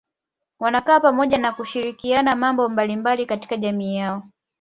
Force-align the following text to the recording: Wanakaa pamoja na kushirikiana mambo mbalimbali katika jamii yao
Wanakaa 0.59 0.99
pamoja 0.99 1.37
na 1.37 1.51
kushirikiana 1.51 2.35
mambo 2.35 2.69
mbalimbali 2.69 3.25
katika 3.25 3.57
jamii 3.57 3.95
yao 3.95 4.23